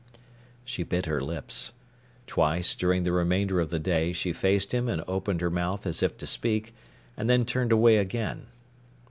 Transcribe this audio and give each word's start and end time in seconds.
She 0.65 0.81
bit 0.81 1.05
her 1.05 1.21
lips. 1.21 1.73
Twice, 2.25 2.73
during 2.73 3.03
the 3.03 3.11
remainder 3.11 3.59
of 3.59 3.69
the 3.69 3.77
day, 3.77 4.13
she 4.13 4.33
faced 4.33 4.73
him 4.73 4.89
and 4.89 5.03
opened 5.07 5.41
her 5.41 5.51
mouth 5.51 5.85
as 5.85 6.01
if 6.01 6.17
to 6.17 6.25
speak, 6.25 6.73
and 7.15 7.29
then 7.29 7.45
turned 7.45 7.71
away 7.71 7.97
again. 7.97 8.47